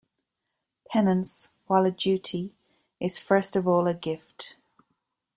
Penance, 0.89 1.51
while 1.67 1.85
a 1.85 1.91
duty, 1.91 2.55
is 2.99 3.19
first 3.19 3.55
of 3.55 3.67
all 3.67 3.85
a 3.85 3.93
gift. 3.93 4.55